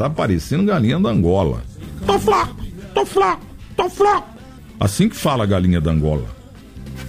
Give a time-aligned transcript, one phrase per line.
[0.00, 1.60] Tá parecendo galinha da Angola.
[2.06, 2.54] Tô fraco,
[2.94, 3.44] tô fraco,
[3.76, 4.28] tô fraco.
[4.78, 6.28] Assim que fala a galinha da Angola.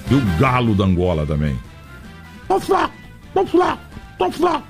[0.09, 1.55] E o galo da Angola também.
[2.47, 2.95] Tô fraco,
[3.31, 3.79] tô fraco,
[4.17, 4.67] tô fraco.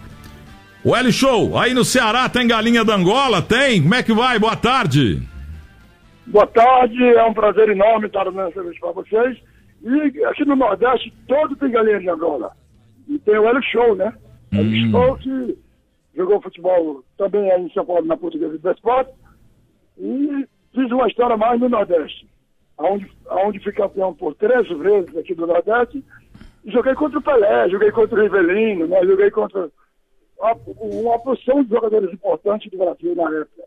[0.84, 3.42] O L Show, aí no Ceará tem galinha da Angola?
[3.42, 3.82] Tem?
[3.82, 4.38] Como é que vai?
[4.38, 5.26] Boa tarde.
[6.28, 9.38] Boa tarde, é um prazer enorme estar dando serviço para vocês.
[9.82, 12.52] E aqui no Nordeste todo tem galinha de Angola.
[13.08, 14.12] E tem o L Show, né?
[14.52, 14.60] Hum.
[14.60, 15.69] L Show que
[16.16, 19.12] jogou futebol também aí em São Paulo, na Portuguesa do Esporte.
[19.98, 22.28] E fiz uma história mais no Nordeste,
[22.78, 26.04] onde, onde fui campeão por três vezes aqui do Nordeste.
[26.64, 29.04] E joguei contra o Pelé, joguei contra o Rivelino, né?
[29.06, 29.70] joguei contra
[30.38, 33.64] uma, uma porção de jogadores importantes do Brasil na época.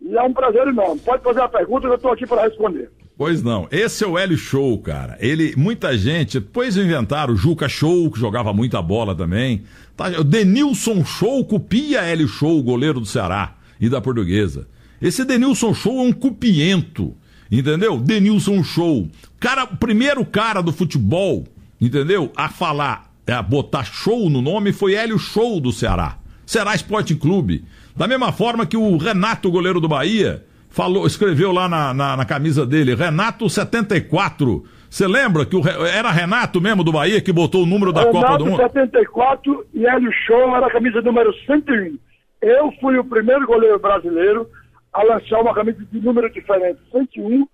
[0.00, 1.00] E é um prazer enorme.
[1.00, 2.90] Pode fazer a pergunta eu estou aqui para responder.
[3.20, 5.18] Pois não, esse é o L Show, cara.
[5.20, 9.64] Ele, muita gente, depois inventaram o Juca Show, que jogava muita bola também.
[9.94, 14.66] Tá, o Denilson Show copia L Show, goleiro do Ceará e da Portuguesa.
[15.02, 17.14] Esse Denilson Show é um cupiento,
[17.52, 17.98] entendeu?
[17.98, 19.06] Denilson Show.
[19.38, 21.46] Cara, o primeiro cara do futebol,
[21.78, 22.32] entendeu?
[22.34, 26.16] A falar, a botar show no nome foi Hélio Show do Ceará.
[26.46, 27.66] Ceará Esporte Clube.
[27.94, 32.24] Da mesma forma que o Renato, goleiro do Bahia, falou, escreveu lá na, na, na
[32.24, 34.64] camisa dele, Renato 74.
[34.88, 38.20] Você lembra que o, era Renato mesmo do Bahia que botou o número da Renato
[38.20, 38.56] Copa do Mundo?
[38.56, 41.98] 74 e Hélio Show era a camisa número 101.
[42.40, 44.48] Eu fui o primeiro goleiro brasileiro
[44.92, 47.46] a lançar uma camisa de número diferente, 101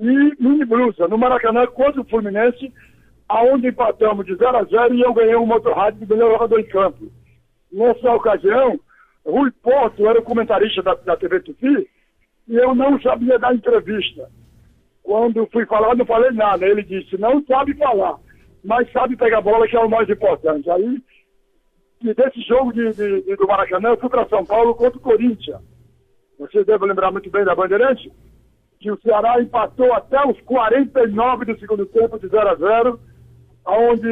[0.00, 2.72] e mini blusa, no Maracanã contra o Fluminense,
[3.28, 6.66] aonde empatamos de 0 a 0 e eu ganhei um motorrádio de melhor jogador em
[6.66, 7.10] campo.
[7.72, 8.78] Nessa ocasião,
[9.26, 11.88] Rui Porto era o comentarista da, da TV Tupi,
[12.48, 14.28] e eu não sabia dar entrevista.
[15.02, 16.66] Quando fui falar, não falei nada.
[16.66, 18.18] Ele disse, não sabe falar,
[18.64, 20.68] mas sabe pegar bola, que é o mais importante.
[20.70, 21.02] Aí,
[22.14, 25.60] desse jogo de, de, de do Maracanã, eu fui para São Paulo contra o Corinthians.
[26.38, 28.10] Vocês devem lembrar muito bem da Bandeirante,
[28.80, 33.00] que o Ceará empatou até os 49 do segundo tempo, de 0 a 0
[33.66, 34.08] onde,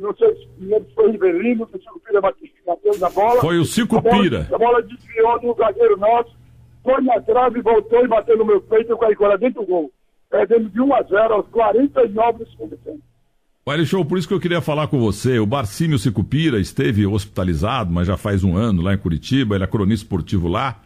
[0.00, 3.40] não sei se foi Rivelino, se o Cicupira bateu na bola.
[3.40, 4.42] Foi o Cicupira.
[4.42, 6.36] A bola, a bola desviou do zagueiro nosso,
[6.82, 9.92] foi na trave, voltou e bateu no meu peito, eu caí agora dentro do gol.
[10.30, 13.02] Perdendo de 1 a 0 aos 49 do segundo tempo.
[13.64, 15.38] Olha, show, por isso que eu queria falar com você.
[15.38, 19.66] O Barcímio Cicupira esteve hospitalizado, mas já faz um ano lá em Curitiba, ele é
[19.68, 20.80] cronista esportivo lá.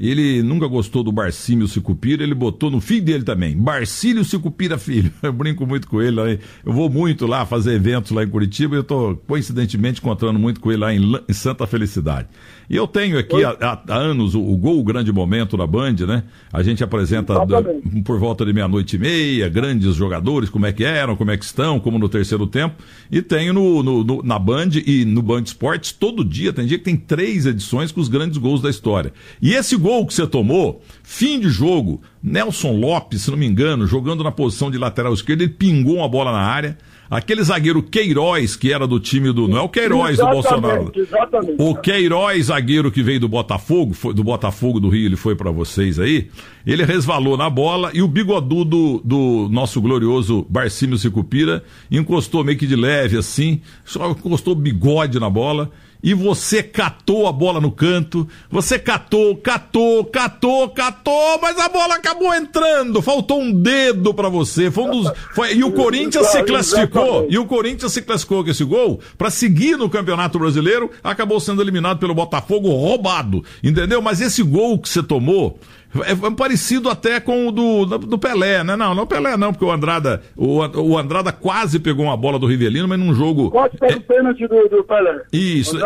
[0.00, 5.12] Ele nunca gostou do Barcílio Sicupira, ele botou no filho dele também, Barcílio Sicupira Filho.
[5.22, 8.78] Eu brinco muito com ele, eu vou muito lá fazer eventos lá em Curitiba e
[8.78, 12.28] eu estou coincidentemente encontrando muito com ele lá em, em Santa Felicidade.
[12.70, 15.96] E eu tenho aqui há, há, anos o, o, Gol o Grande Momento na Band,
[16.06, 16.22] né?
[16.52, 17.62] A gente apresenta da,
[18.04, 21.44] por volta de meia-noite e meia, grandes jogadores, como é que eram, como é que
[21.44, 22.76] estão, como no terceiro tempo.
[23.10, 26.78] E tenho no, no, no, na Band e no Band Esportes todo dia, tem dia
[26.78, 29.12] que tem três edições com os grandes gols da história.
[29.42, 33.86] E esse gol que você tomou, fim de jogo, Nelson Lopes, se não me engano,
[33.86, 36.78] jogando na posição de lateral esquerdo, ele pingou uma bola na área.
[37.10, 39.48] Aquele zagueiro Queiroz, que era do time do.
[39.48, 40.92] Não é o Queiroz exatamente, do Bolsonaro.
[40.94, 41.56] Exatamente.
[41.58, 45.50] O Queiroz, zagueiro que veio do Botafogo, foi, do Botafogo do Rio, ele foi para
[45.50, 46.28] vocês aí.
[46.64, 52.66] Ele resvalou na bola e o bigodudo do nosso glorioso Barcímio Sicupira encostou meio que
[52.66, 58.26] de leve assim, só encostou bigode na bola e você catou a bola no canto,
[58.50, 64.70] você catou, catou, catou, catou, mas a bola acabou entrando, faltou um dedo para você.
[64.70, 68.50] Foi um dos, foi, e o Corinthians se classificou, e o Corinthians se classificou com
[68.50, 74.00] esse gol para seguir no Campeonato Brasileiro, acabou sendo eliminado pelo Botafogo roubado, entendeu?
[74.00, 75.58] Mas esse gol que você tomou,
[76.04, 78.76] é, é parecido até com o do, do Pelé, né?
[78.76, 82.46] Não, não Pelé não, porque o Andrada, o, o Andrada quase pegou uma bola do
[82.46, 83.50] Rivelino, mas num jogo...
[83.50, 85.22] Quase pegou o pênalti do, do Pelé.
[85.32, 85.76] Isso.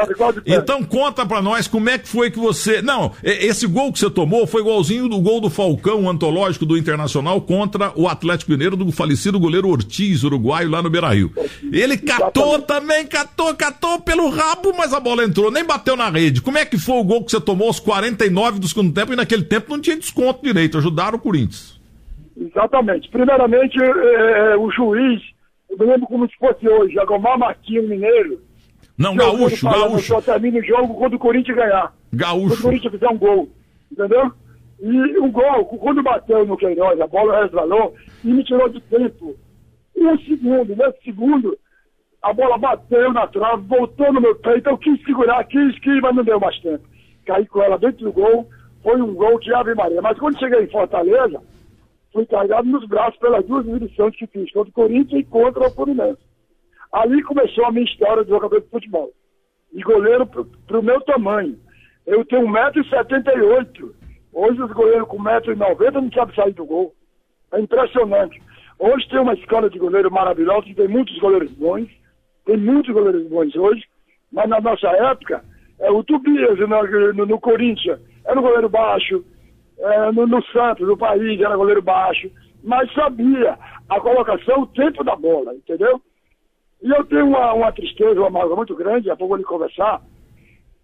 [0.46, 2.82] Então conta pra nós como é que foi que você...
[2.82, 7.40] Não, esse gol que você tomou foi igualzinho do gol do Falcão, antológico do Internacional,
[7.40, 11.32] contra o Atlético Mineiro do falecido goleiro Ortiz, uruguaio, lá no Beira-Rio.
[11.72, 16.40] Ele catou também, catou, catou pelo rabo, mas a bola entrou, nem bateu na rede.
[16.42, 19.16] Como é que foi o gol que você tomou aos 49 do segundo tempo e
[19.16, 21.80] naquele tempo não tinha tinha desconto direito, ajudaram o Corinthians.
[22.36, 23.08] Exatamente.
[23.10, 25.22] Primeiramente, é, é, o juiz,
[25.70, 28.40] eu me lembro como se fosse hoje, Agomar Marquinhos Mineiro.
[28.96, 30.06] Não, gaúcho, gaúcho.
[30.06, 31.94] Só termina o jogo quando o Corinthians ganhar.
[32.12, 32.48] Gaúcho.
[32.48, 33.48] Quando o Corinthians fizer um gol.
[33.90, 34.32] Entendeu?
[34.80, 39.34] E o gol, quando bateu no Queiroz, a bola resvalou e me tirou de tempo.
[39.96, 41.56] Um segundo, nesse segundo,
[42.20, 46.14] a bola bateu na trave, voltou no meu peito, eu quis segurar, quis, quis, mas
[46.14, 46.84] não deu mais tempo.
[47.24, 48.48] Caí com ela dentro do gol,
[48.84, 50.00] foi um gol de Ave Maria.
[50.02, 51.42] Mas quando cheguei em Fortaleza,
[52.12, 55.70] fui carregado nos braços pelas duas exibições que fiz, contra o Corinthians e contra o
[55.70, 56.20] Fluminense.
[56.92, 59.10] Ali começou a minha história de jogador de futebol.
[59.72, 61.58] E goleiro para o meu tamanho.
[62.06, 63.92] Eu tenho 1,78m
[64.34, 66.92] Hoje os goleiros com 1,90m não sabem sair do gol.
[67.52, 68.42] É impressionante.
[68.78, 71.88] Hoje tem uma escola de goleiro maravilhosa, tem muitos goleiros bons,
[72.44, 73.84] tem muitos goleiros bons hoje,
[74.32, 75.44] mas na nossa época,
[75.78, 79.24] é, o Tobias no, no, no Corinthians era um goleiro baixo,
[79.78, 82.30] é, no, no, Santos, no país, era goleiro baixo,
[82.62, 86.00] mas sabia a colocação, o tempo da bola, entendeu?
[86.82, 90.02] E eu tenho uma, uma tristeza, uma mágoa muito grande, a pouco lhe conversar,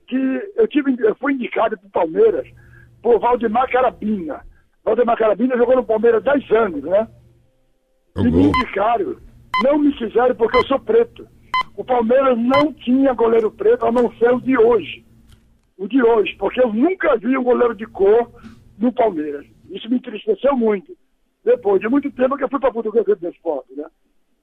[0.07, 2.47] que eu, tive, eu fui indicado para o Palmeiras
[3.03, 4.45] por Valdemar Carabina.
[4.85, 7.09] Valdemar Carabina jogou no Palmeiras 10 anos, né?
[8.17, 9.17] E me indicaram.
[9.63, 11.27] Não me fizeram porque eu sou preto.
[11.77, 15.05] O Palmeiras não tinha goleiro preto, a não ser o de hoje.
[15.81, 18.31] O de hoje, porque eu nunca vi um goleiro de cor
[18.79, 19.47] no Palmeiras.
[19.71, 20.95] Isso me entristeceu muito.
[21.43, 23.87] Depois de muito tempo que eu fui para Portugal do Esporte, né?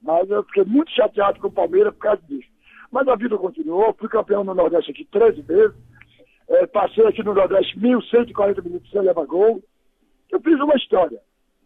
[0.02, 2.48] Mas eu fiquei muito chateado com o Palmeiras por causa disso.
[2.90, 5.76] Mas a vida continuou, fui campeão no Nordeste aqui 13 vezes,
[6.48, 9.62] é, passei aqui no Nordeste 1.140 minutos sem levar gol.
[10.32, 11.20] Eu fiz uma história.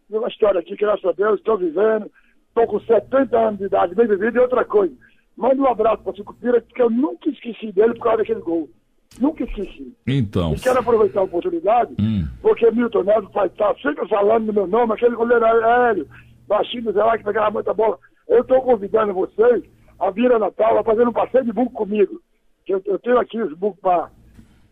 [0.07, 2.11] Uma história aqui, graças a Deus, estou vivendo,
[2.47, 4.95] estou com 70 anos de idade, bem vivido, e outra coisa.
[5.35, 8.69] Manda um abraço para o Sucupira, porque eu nunca esqueci dele por causa daquele gol.
[9.19, 9.95] Nunca esqueci.
[10.07, 10.53] Então.
[10.53, 12.27] E quero aproveitar a oportunidade, hum.
[12.41, 16.07] porque Milton Neves vai estar sempre falando no meu nome, aquele goleiro aéreo,
[16.47, 17.97] baixinho, sei lá, que pegava muita bola.
[18.27, 19.63] Eu estou convidando vocês
[19.99, 22.21] a vir a Natal, a fazer um passeio de buco comigo.
[22.67, 24.09] Eu, eu tenho aqui os bucos para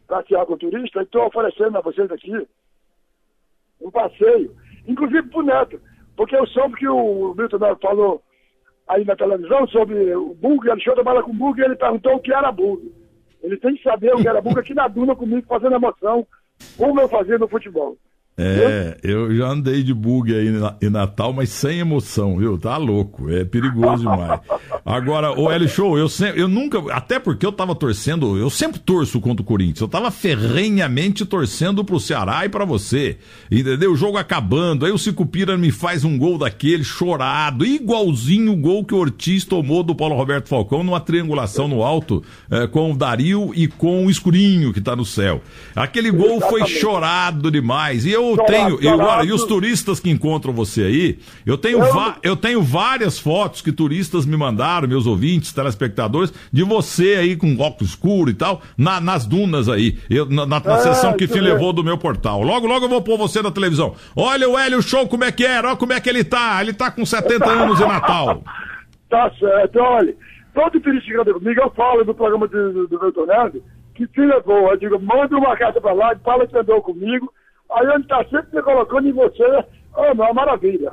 [0.07, 2.47] passear com turista e estou oferecendo a vocês aqui
[3.81, 4.55] um passeio,
[4.87, 5.81] inclusive para o Neto,
[6.15, 8.21] porque eu soube que o Milton Neves falou
[8.87, 12.19] aí na televisão sobre o bug, ele show trabalha com bug e ele perguntou o
[12.19, 12.91] que era bug.
[13.41, 16.25] Ele tem que saber o bug aqui na Duna comigo, fazendo emoção,
[16.77, 17.97] como eu fazia no futebol.
[18.43, 20.47] É, eu já andei de bug aí
[20.81, 22.57] em Natal, mas sem emoção, viu?
[22.57, 24.39] Tá louco, é perigoso demais.
[24.83, 28.79] Agora, o L Show, eu sempre, eu nunca, até porque eu tava torcendo, eu sempre
[28.79, 33.17] torço contra o Corinthians, eu tava ferrenhamente torcendo pro Ceará e para você,
[33.51, 33.91] entendeu?
[33.91, 38.83] O jogo acabando, aí o Cicupira me faz um gol daquele chorado, igualzinho o gol
[38.83, 42.97] que o Ortiz tomou do Paulo Roberto Falcão numa triangulação no alto é, com o
[42.97, 45.41] Dario e com o Escurinho que tá no céu.
[45.75, 50.09] Aquele gol foi chorado demais e eu eu tenho, eu, olha, e os turistas que
[50.09, 52.13] encontram você aí, eu tenho, eu...
[52.23, 57.55] eu tenho várias fotos que turistas me mandaram, meus ouvintes, telespectadores, de você aí com
[57.57, 61.27] óculos escuro e tal, na, nas dunas aí, eu, na, na, na é, sessão que
[61.27, 62.41] te levou do meu portal.
[62.41, 63.95] Logo, logo eu vou pôr você na televisão.
[64.15, 66.73] Olha o Hélio Show como é que era, olha como é que ele tá, ele
[66.73, 68.41] tá com 70 anos em Natal.
[69.09, 70.15] Tá certo, olha,
[70.53, 73.61] todo turista que anda comigo, eu falo do programa do, do meu tornado,
[73.93, 77.31] que se levou, eu digo, manda uma carta pra lá, fala que andou comigo,
[77.73, 79.63] Aí ele está sempre me colocando em você,
[79.95, 80.91] oh, não, maravilha.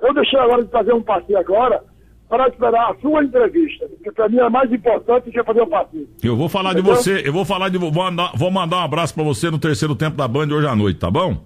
[0.00, 1.82] Eu deixei agora de fazer um passeio agora
[2.28, 6.08] para esperar a sua entrevista, porque para mim é mais importante que fazer um passeio.
[6.22, 6.94] Eu vou falar Entendeu?
[6.94, 9.58] de você, eu vou falar de vou mandar, vou mandar um abraço para você no
[9.58, 11.36] terceiro tempo da Band hoje à noite, tá bom?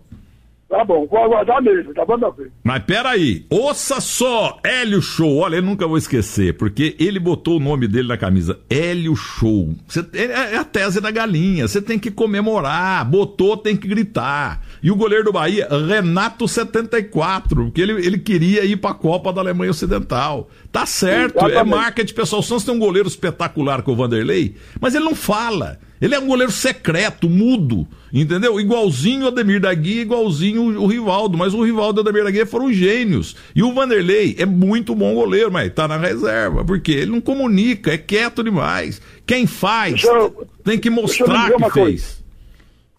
[0.68, 2.50] Tá bom, vou aguardar mesmo, tá bom, meu filho?
[2.64, 7.60] Mas peraí, ouça só, Hélio Show, olha, eu nunca vou esquecer, porque ele botou o
[7.60, 9.72] nome dele na camisa, Hélio Show.
[9.86, 14.62] Cê, é, é a tese da galinha, você tem que comemorar, botou, tem que gritar.
[14.84, 19.40] E o goleiro do Bahia, Renato 74, porque ele, ele queria ir pra Copa da
[19.40, 20.50] Alemanha Ocidental.
[20.70, 21.58] Tá certo, é Exatamente.
[21.58, 22.40] é marketing, pessoal.
[22.40, 25.78] O Santos tem um goleiro espetacular com o Vanderlei, mas ele não fala.
[26.02, 28.60] Ele é um goleiro secreto, mudo, entendeu?
[28.60, 32.30] Igualzinho o Ademir da Guia, igualzinho o, Rivaldo, mas o Rivaldo e o Ademir da
[32.30, 33.34] Guia foram gênios.
[33.56, 37.90] E o Vanderlei é muito bom goleiro, mas tá na reserva, porque ele não comunica,
[37.90, 39.00] é quieto demais.
[39.24, 42.22] Quem faz eu, tem que mostrar que fez.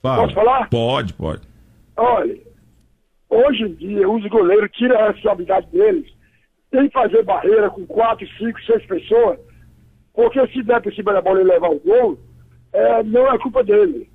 [0.01, 0.23] Fala.
[0.23, 0.67] Posso falar?
[0.67, 1.41] Pode, pode.
[1.97, 2.37] Olha,
[3.29, 6.11] hoje em dia os goleiros tiram a responsabilidade deles,
[6.71, 9.39] tem que fazer barreira com quatro, cinco, seis pessoas,
[10.13, 12.17] porque se der por cima da bola e levar o gol,
[12.73, 14.09] é, não é culpa dele.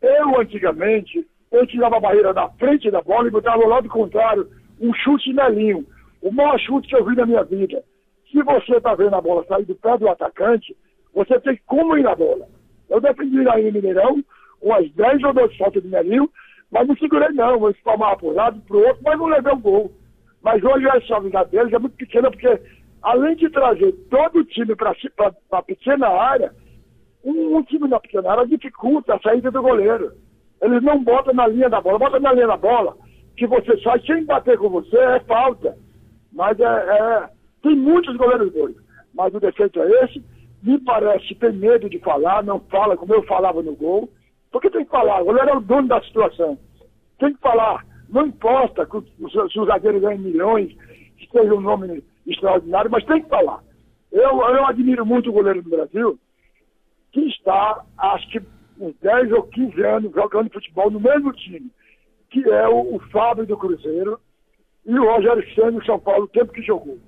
[0.00, 4.48] Eu, antigamente, eu tirava a barreira da frente da bola e botava ao lado contrário,
[4.80, 5.86] um chute nelinho.
[6.22, 7.82] O maior chute que eu vi na minha vida.
[8.30, 10.74] Se você está vendo a bola sair do pé do atacante,
[11.12, 12.48] você tem como ir na bola.
[12.88, 14.24] Eu defendi aí no Mineirão,
[14.62, 16.30] umas 10 ou 12 faltas de nelinho,
[16.70, 19.52] mas não segurei não, vou espalmar para um lado, para o outro, mas não levei
[19.52, 19.92] o gol.
[20.42, 22.60] Mas hoje a responsabilidade deles é muito pequena, porque
[23.02, 24.94] além de trazer todo o time para
[25.52, 26.52] a pequena área,
[27.24, 30.12] um, um time na pequena área dificulta a saída do goleiro.
[30.62, 32.96] Eles não botam na linha da bola, botam na linha da bola,
[33.36, 35.76] que você sai sem bater com você, é falta.
[36.32, 37.28] Mas é, é
[37.62, 38.82] tem muitos goleiros doidos.
[39.14, 40.22] Mas o defeito é esse.
[40.62, 44.10] Me parece tem medo de falar, não fala como eu falava no gol.
[44.50, 46.58] Porque tem que falar, o goleiro é o dono da situação.
[47.18, 47.86] Tem que falar.
[48.08, 50.74] Não importa se o zagueiro ganha milhões,
[51.16, 53.62] que seja um nome extraordinário, mas tem que falar.
[54.10, 56.18] Eu, eu admiro muito o goleiro do Brasil,
[57.12, 58.42] que está, acho que,
[58.80, 61.70] uns 10 ou 15 anos jogando futebol no mesmo time.
[62.30, 64.18] que é o, o Fábio do Cruzeiro
[64.84, 66.98] e o Rogério Senna do São Paulo, o tempo que jogou.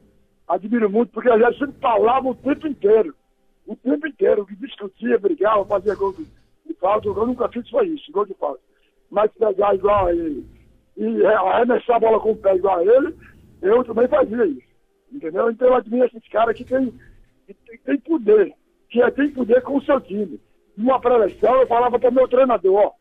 [0.47, 3.15] Admiro muito, porque o Rogério sempre falava o tempo inteiro.
[3.67, 6.13] O tempo inteiro, que discutia, brigava, fazia gol
[6.67, 7.09] de, falta.
[7.09, 8.61] Eu nunca fiz foi isso, gol de falta.
[9.11, 10.47] Mas pegar igual a ele
[10.97, 13.17] e arremessar a bola com o pé igual a ele,
[13.61, 14.73] eu também fazia isso.
[15.13, 15.51] Entendeu?
[15.51, 16.93] Então eu admiro esses caras que tem,
[17.47, 18.55] que tem, tem poder,
[18.89, 20.41] que é, tem poder com o seu time.
[20.77, 22.93] Numa pré-eleição, eu falava para o meu treinador, ó,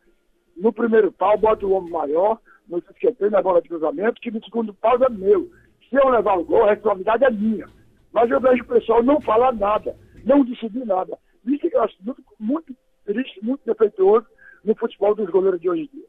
[0.56, 2.38] no primeiro pau, bota o homem maior,
[2.68, 5.50] no esquentei na bola de cruzamento, que no segundo pau é meu.
[5.88, 7.66] Se eu levar o gol, a responsabilidade é minha.
[8.12, 11.18] Mas eu vejo o pessoal não falar nada, não decidir nada.
[11.44, 14.26] Isso que eu acho muito, muito triste, muito defeituoso
[14.64, 16.06] no futebol dos goleiros de hoje em dia.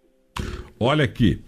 [0.80, 1.42] Olha aqui,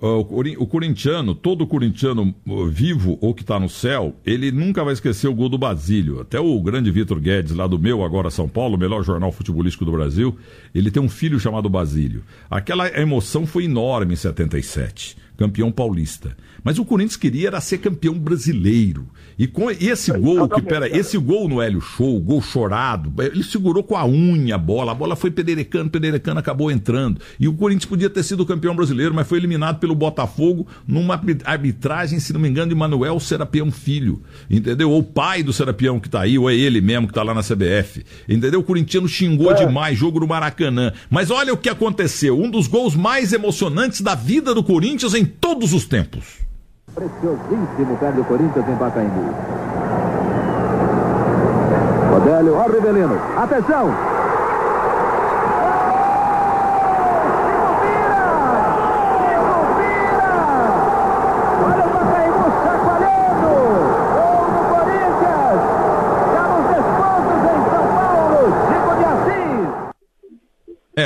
[0.00, 2.34] o corintiano, todo corintiano
[2.68, 6.20] vivo ou que está no céu, ele nunca vai esquecer o gol do Basílio.
[6.20, 9.92] Até o grande Vitor Guedes, lá do meu Agora São Paulo, melhor jornal futebolístico do
[9.92, 10.36] Brasil,
[10.74, 12.24] ele tem um filho chamado Basílio.
[12.50, 16.36] Aquela emoção foi enorme em 77 campeão paulista.
[16.64, 19.08] Mas o Corinthians queria era ser campeão brasileiro.
[19.38, 23.82] E com esse gol, que pera, esse gol no Hélio Show, gol chorado, ele segurou
[23.82, 27.20] com a unha a bola, a bola foi pederecando, pederecando, acabou entrando.
[27.40, 32.20] E o Corinthians podia ter sido campeão brasileiro, mas foi eliminado pelo Botafogo numa arbitragem,
[32.20, 34.22] se não me engano, de Manuel Serapião Filho.
[34.48, 34.90] Entendeu?
[34.90, 37.34] Ou o pai do Serapião que tá aí, ou é ele mesmo que tá lá
[37.34, 38.04] na CBF.
[38.28, 38.60] Entendeu?
[38.60, 39.54] O corintiano xingou é.
[39.54, 40.92] demais, jogo no Maracanã.
[41.10, 45.21] Mas olha o que aconteceu, um dos gols mais emocionantes da vida do Corinthians em
[45.26, 46.40] todos os tempos.
[46.94, 49.34] Preciosíssimo perde o Corinthians em Pacaembu.
[52.16, 53.18] Odélio, ó Rivelino.
[53.36, 54.11] Atenção!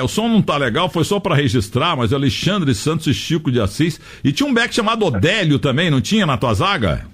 [0.07, 3.61] O som não tá legal, foi só para registrar, mas Alexandre Santos e Chico de
[3.61, 4.01] Assis.
[4.25, 7.05] E tinha um back chamado Odélio também, não tinha na tua zaga?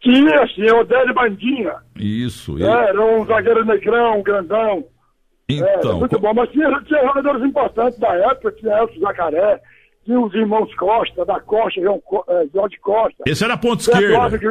[0.00, 1.74] Tinha, sim, Odélio Bandinha.
[1.96, 2.62] Isso.
[2.62, 4.84] É, era um zagueiro negrão, grandão.
[5.48, 5.92] Então.
[5.92, 9.60] É, muito bom, mas tinha, tinha jogadores importantes da época, tinha Elcio Zacaré,
[10.04, 13.24] tinha os irmãos Costa, da Costa, João, é, Jorge Costa.
[13.26, 14.38] Esse era esquerda.
[14.38, 14.48] Que...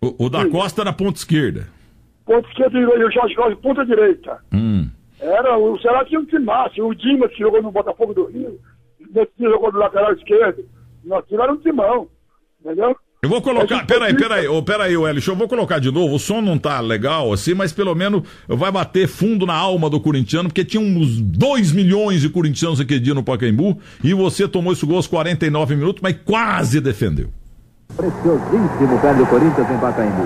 [0.00, 0.50] O, o, da sim.
[0.50, 1.68] Costa era ponta esquerda.
[2.26, 4.38] Ponta esquerda e o Jorge Costa ponta direita.
[4.52, 4.67] Hum.
[5.28, 6.88] Era, o Ceará tinha um máximo.
[6.88, 8.58] O Dimas, que jogou no Botafogo do Rio,
[9.14, 10.64] nesse jogou do lateral esquerdo.
[11.04, 12.08] Nós era um timão,
[12.60, 12.96] entendeu?
[13.20, 16.40] Eu vou colocar, peraí, peraí, oh, peraí, Wellington, eu vou colocar de novo, o som
[16.40, 20.64] não tá legal assim, mas pelo menos vai bater fundo na alma do corintiano, porque
[20.64, 24.96] tinha uns 2 milhões de corintianos aquele dia no Pacaembu, e você tomou esse gol
[24.96, 27.28] aos 49 minutos, mas quase defendeu.
[27.96, 30.22] Preciosíssimo perde o Corinthians em Pacaembu.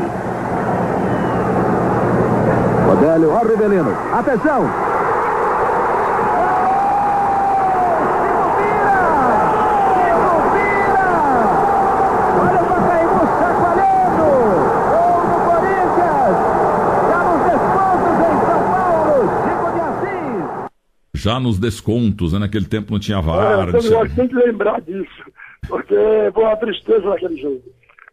[2.92, 3.90] Odélio, ó Rivelino.
[4.12, 4.81] Atenção!
[21.22, 22.40] Já nos descontos, né?
[22.40, 23.68] Naquele tempo não tinha VAR.
[23.68, 25.24] É, eu tem que lembrar disso,
[25.68, 25.94] porque
[26.34, 27.62] foi uma tristeza naquele jogo.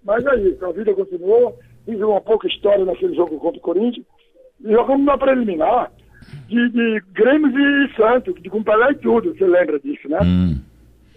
[0.06, 4.06] Mas é isso, a vida continuou, fiz uma pouca história naquele jogo contra o Corinthians,
[4.64, 5.92] jogamos na preliminar
[6.48, 10.20] de, de Grêmio e Santos, de com Pelé e tudo, você lembra disso, né?
[10.22, 10.60] Hum.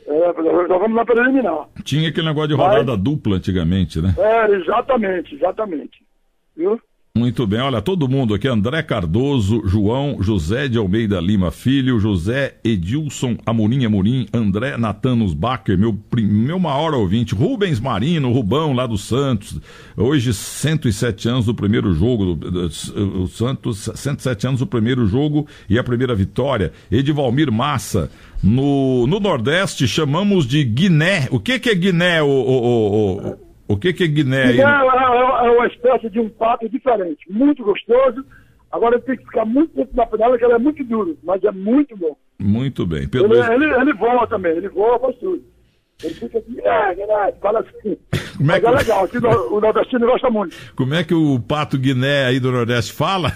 [0.06, 1.68] É, jogamos na preliminar.
[1.84, 4.14] Tinha aquele negócio de rodada Mas, dupla antigamente, né?
[4.18, 6.02] É, exatamente, exatamente.
[6.56, 6.80] Viu?
[7.14, 12.54] Muito bem, olha, todo mundo aqui, André Cardoso, João, José de Almeida Lima Filho, José
[12.64, 18.96] Edilson Amorim Amorim, André Natanos Bacher, meu, meu maior ouvinte, Rubens Marino, Rubão lá do
[18.96, 19.60] Santos,
[19.94, 25.46] hoje 107 anos do primeiro jogo, do, do, do, Santos, 107 anos do primeiro jogo
[25.68, 28.10] e a primeira vitória, Edivalmir Massa,
[28.42, 33.36] no, no Nordeste chamamos de Guiné, o que que é Guiné, o, o, o, o
[33.68, 34.52] o que, que é Guiné?
[34.52, 38.24] Guiné é, é, uma espécie de um pato diferente, muito gostoso.
[38.70, 41.50] Agora tem que ficar muito tempo na panela, que ela é muito duro, mas é
[41.50, 42.16] muito bom.
[42.38, 43.06] Muito bem.
[43.06, 43.34] Pedro...
[43.34, 45.42] Ele, ele, ele voa também, ele voa faz tudo.
[46.02, 47.96] Ele fica assim, é, Guiné, fala assim.
[48.36, 48.66] Como é, que...
[48.66, 50.56] é legal, aqui o nordestino gosta muito.
[50.74, 53.32] Como é que o pato Guiné aí do Nordeste fala?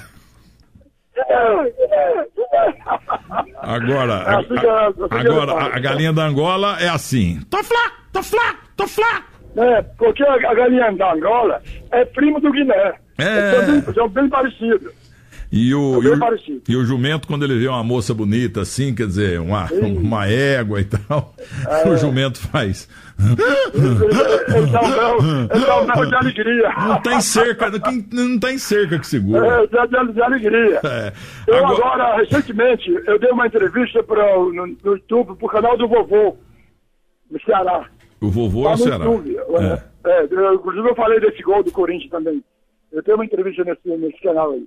[3.59, 8.23] Agora, é assim a, agora a, a galinha da Angola é assim: tô flaco, tô
[8.23, 9.36] flaco, tô flaco.
[9.57, 12.95] É, porque a, galinha da Angola é primo do Guiné.
[13.19, 13.53] É.
[13.53, 14.93] São bem, são bem parecidos.
[15.51, 19.07] E o, e, o, e o jumento, quando ele vê uma moça bonita assim, quer
[19.07, 21.33] dizer, uma, uma égua e tal,
[21.69, 21.87] é.
[21.89, 22.89] o jumento faz.
[23.19, 26.75] Ele dá um mel de alegria.
[26.77, 27.71] Não tem cerca,
[28.13, 29.47] não tem cerca que segura.
[29.47, 30.81] É, de, de alegria.
[30.85, 31.13] É.
[31.47, 31.95] Eu agora...
[31.95, 32.17] agora...
[32.17, 36.37] recentemente, eu dei uma entrevista pra, no, no YouTube pro canal do vovô.
[37.31, 37.89] no Ceará.
[38.21, 39.05] O vovô é Tá o no Ceará.
[39.05, 39.37] YouTube.
[39.37, 39.83] É.
[40.09, 42.43] É, eu, inclusive eu falei desse gol do Corinthians também.
[42.93, 44.67] Eu tenho uma entrevista nesse, nesse canal aí.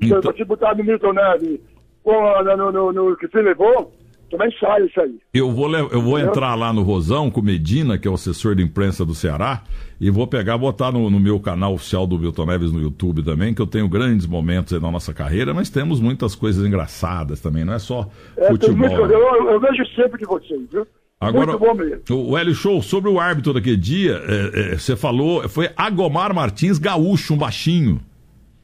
[0.00, 1.60] Então- Se você botar no Milton Neves,
[2.04, 2.12] pô,
[2.44, 3.90] no, no, no, que se levou,
[4.30, 5.18] também sai isso aí.
[5.32, 8.62] Eu vou, eu vou entrar lá no Rosão com Medina, que é o assessor de
[8.62, 9.62] imprensa do Ceará,
[10.00, 13.54] e vou pegar, botar no, no meu canal oficial do Milton Neves no YouTube também,
[13.54, 17.64] que eu tenho grandes momentos aí na nossa carreira, mas temos muitas coisas engraçadas também,
[17.64, 19.06] não é só É, tem muito, futebol.
[19.08, 20.86] eu, eu vejo sempre de vocês, viu?
[21.20, 22.02] Agora, muito bom mesmo.
[22.10, 26.34] o o Hélio Show, sobre o árbitro daquele dia, é, é, você falou, foi Agomar
[26.34, 28.00] Martins Gaúcho, um baixinho.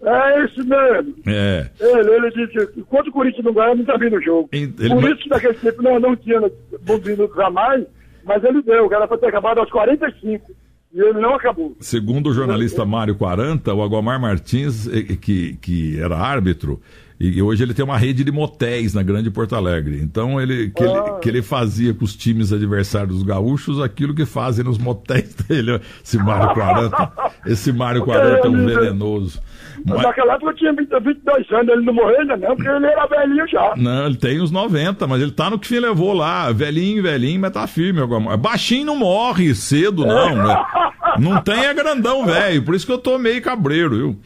[0.05, 1.15] É isso mesmo.
[1.27, 1.71] É.
[1.81, 4.49] Ele, ele disse enquanto o Corinthians não ganha, eu nunca vi no jogo.
[4.53, 7.85] Ele- ele- Por isso que naquele tempo não, não tinha a mais,
[8.25, 8.85] mas ele deu.
[8.87, 10.53] O cara foi ter acabado aos 45
[10.93, 11.75] e ele não acabou.
[11.81, 14.89] Segundo o jornalista Mário 40, o Agomar Martins,
[15.21, 16.81] que, que era árbitro,
[17.29, 20.01] e hoje ele tem uma rede de motéis na Grande Porto Alegre.
[20.03, 21.19] Então ele que, ele Ah.
[21.21, 25.81] que ele fazia com os times adversários dos gaúchos aquilo que fazem nos motéis dele.
[26.05, 27.13] Esse Mário 40,
[27.47, 29.41] esse Mário 40 é um venenoso.
[29.85, 32.87] Mas- Naquela época eu tinha 20, 22 anos, ele não morreu ainda não, porque ele
[32.87, 33.73] era velhinho já.
[33.77, 36.53] Não, ele tem uns 90, mas ele tá no que fim levou lá.
[36.53, 38.01] Velhinho, velhinho, mas tá firme.
[38.01, 38.37] Agomar.
[38.37, 40.37] Baixinho não morre cedo, não.
[40.37, 40.57] né?
[41.19, 42.63] Não tem é grandão, velho.
[42.63, 44.17] Por isso que eu tô meio cabreiro, viu?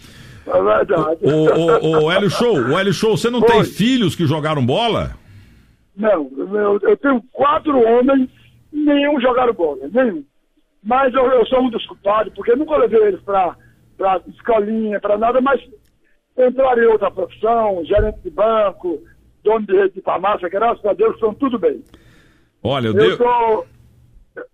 [0.47, 1.21] É verdade.
[1.25, 3.65] Ô, ô, ô, Hélio Show, o Hélio Show, você não tem Oi.
[3.65, 5.17] filhos que jogaram bola?
[5.97, 8.29] Não, eu, eu tenho quatro homens,
[8.73, 10.25] nenhum jogaram bola, nenhum.
[10.83, 13.57] Mas eu, eu sou um dos culpados, porque nunca levei eles pra,
[13.97, 15.61] pra escolinha, pra nada, mas
[16.39, 19.03] entraram em outra profissão, gerente de banco,
[19.43, 21.83] dono de rede de farmácia, graças a Deus, estão tudo bem.
[22.63, 23.67] Olha, eu, Eu estou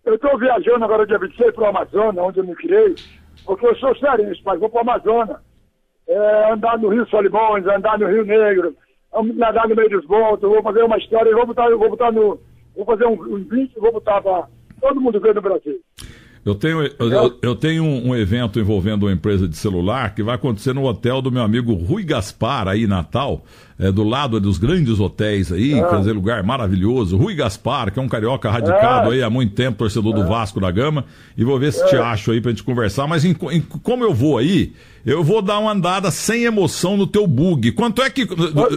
[0.04, 2.94] eu tô viajando agora dia 26 para o Amazonas, onde eu me criei,
[3.44, 5.36] porque eu sou cearense, mas vou para o Amazonas.
[6.08, 8.74] É, andar no Rio Solimões, andar no Rio Negro,
[9.34, 12.38] nadar no meio dos montes, vou fazer uma história, vou botar, vou botar no.
[12.74, 14.46] Vou fazer um, um vídeo, vou botar para
[14.80, 15.78] todo mundo ver no Brasil.
[16.44, 20.22] eu tenho, eu, eu- eu tenho um, um evento envolvendo uma empresa de celular que
[20.22, 23.42] vai acontecer no hotel do meu amigo Rui Gaspar, aí em Natal,
[23.78, 27.16] é, do lado dos grandes hotéis aí, quer dizer, lugar maravilhoso.
[27.16, 29.14] Rui Gaspar, que é um carioca radicado É.
[29.16, 31.04] aí há muito tempo, torcedor do Vasco da Gama,
[31.36, 33.06] e vou ver se te acho aí pra gente conversar.
[33.06, 34.72] Mas em- em- como eu vou aí,
[35.04, 37.72] eu vou dar uma andada sem emoção no teu bug.
[37.72, 38.26] Quanto é que.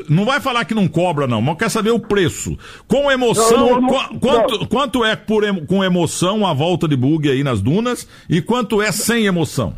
[0.10, 2.58] Não vai falar que não cobra, não, mas eu quero saber o preço.
[2.88, 6.96] Com emoção, Não, não, não, qua- quanto, quanto é por, com emoção a volta de
[6.96, 9.76] bug aí nas dunas e quanto é sem emoção?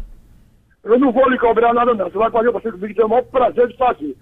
[0.85, 2.05] Eu não vou lhe cobrar nada, não.
[2.09, 4.15] Você vai fazer você comigo, tem o maior prazer de fazer.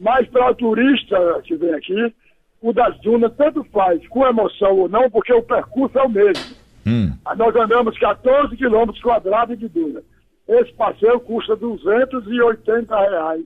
[0.00, 2.14] Mas para o turista que vem aqui,
[2.62, 6.56] o das dunas tanto faz, com emoção ou não, porque o percurso é o mesmo.
[6.86, 7.12] Hum.
[7.36, 10.02] Nós andamos 14 quilômetros quadrados de duna.
[10.48, 13.44] Esse passeio custa 280 reais.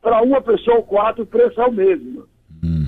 [0.00, 2.24] Para uma pessoa ou quatro, o preço é o mesmo.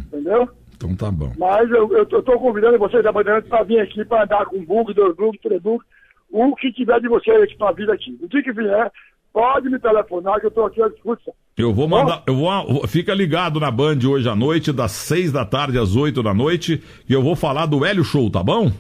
[0.07, 0.49] Entendeu?
[0.77, 1.33] Então tá bom.
[1.39, 5.39] Mas eu estou convidando vocês amanhã para vir aqui para andar com bug, dois bug,
[5.39, 5.85] três bug,
[6.31, 8.19] o que tiver de vocês para vir aqui.
[8.23, 8.91] O dia que vier,
[9.33, 11.33] pode me telefonar que eu estou aqui à disposição.
[11.57, 15.45] Eu vou mandar, eu vou, fica ligado na Band hoje à noite, das seis da
[15.45, 18.73] tarde às oito da noite, e eu vou falar do Hélio Show, tá bom?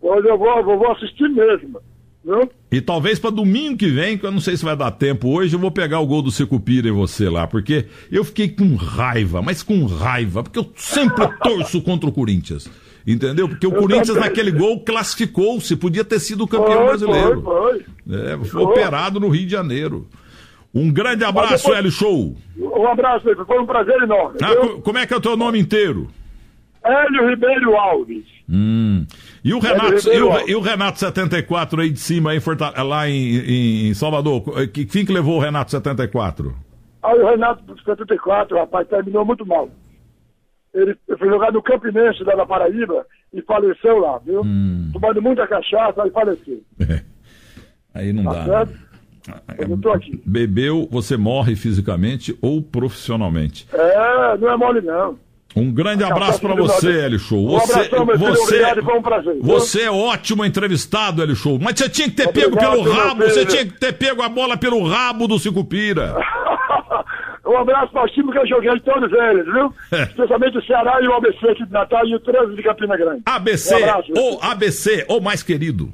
[0.00, 1.80] Hoje eu vou, vou, vou assistir mesmo.
[2.24, 2.48] Viu?
[2.70, 5.56] E talvez para domingo que vem, que eu não sei se vai dar tempo hoje,
[5.56, 9.42] eu vou pegar o gol do Secupira em você lá, porque eu fiquei com raiva,
[9.42, 12.70] mas com raiva, porque eu sempre torço contra o Corinthians.
[13.06, 13.48] Entendeu?
[13.48, 14.22] Porque o Eu Corinthians também.
[14.24, 17.42] naquele gol classificou-se, podia ter sido o campeão Foi, brasileiro.
[17.42, 18.16] foi, foi.
[18.32, 20.06] É, foi operado no Rio de Janeiro.
[20.74, 22.36] Um grande abraço, depois- Hélio Show.
[22.56, 24.38] Um abraço, foi um prazer enorme.
[24.42, 26.08] Ah, co- como é que é o teu nome inteiro?
[26.84, 28.24] Hélio Ribeiro Alves.
[28.48, 29.04] Hum.
[29.44, 32.40] E o Renato, e o, e o Renato 74 aí de cima, aí,
[32.84, 36.54] lá em, em- Salvador, que, quem que levou o Renato 74?
[37.02, 39.68] Aí o Renato dos 74, rapaz, terminou muito mal.
[40.74, 44.40] Ele foi jogar no Campinense, lá na Paraíba, e faleceu lá, viu?
[44.42, 44.90] Hum.
[44.92, 46.62] Tomando muita cachaça e faleceu.
[47.94, 48.44] Aí não Tá dá.
[48.66, 48.72] certo?
[49.28, 49.34] né?
[49.58, 50.20] Eu tô aqui.
[50.24, 53.66] Bebeu, você morre fisicamente ou profissionalmente.
[53.72, 55.18] É, não é mole não.
[55.54, 57.38] Um grande abraço pra Cachaça você, Hélio Show.
[57.46, 59.42] Um Você, abração, meu filho, você, obrigado, foi um prazer, viu?
[59.42, 61.58] você é ótimo entrevistado, Hélio Show.
[61.60, 63.34] Mas você tinha que ter pego Obrigado, pelo meu rabo, filho.
[63.34, 66.16] você tinha que ter pego a bola pelo rabo do Sicupira.
[67.52, 69.72] um abraço para os times que eu joguei, todos eles, viu?
[69.92, 70.02] É.
[70.04, 73.22] Especialmente o Ceará e o ABC aqui de Natal e o 13 de Campina Grande.
[73.26, 74.12] ABC, Um abraço.
[74.16, 75.90] ou ABC, ou mais querido.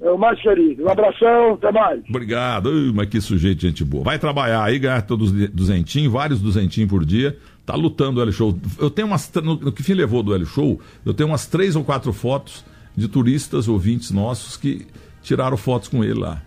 [0.00, 0.84] É o mais querido.
[0.84, 2.00] Um abração, até mais.
[2.08, 2.66] Obrigado.
[2.66, 4.04] Ui, mas que sujeito, gente boa.
[4.04, 7.38] Vai trabalhar aí, ganhar todos duzentinhos, vários duzentinhos por dia.
[7.64, 8.58] Tá lutando o L Show.
[8.78, 9.32] Eu tenho umas.
[9.36, 12.62] No, no que fim levou do L Show, eu tenho umas três ou quatro fotos
[12.94, 14.86] de turistas, ouvintes nossos, que
[15.22, 16.42] tiraram fotos com ele lá.